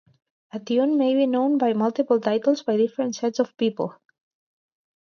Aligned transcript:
A 0.51 0.59
tune 0.59 0.97
may 0.97 1.13
be 1.13 1.27
known 1.27 1.59
by 1.59 1.73
multiple 1.73 2.19
titles 2.19 2.63
by 2.63 2.75
different 2.75 3.15
sets 3.15 3.37
of 3.37 3.55
people. 3.57 3.93